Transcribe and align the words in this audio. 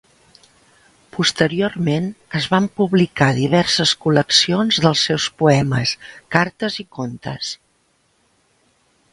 Posteriorment 1.17 2.07
es 2.39 2.47
van 2.53 2.69
publicar 2.79 3.27
diverses 3.41 3.93
col·leccions 4.07 4.81
dels 4.87 5.05
seus 5.11 5.29
poemes, 5.43 5.95
cartes 6.37 6.83
i 6.87 6.91
contes. 7.01 7.53